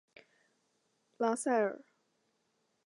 [1.17, 1.79] 拉塞尔。